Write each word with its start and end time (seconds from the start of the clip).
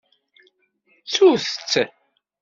Ttut-tt! 1.01 1.71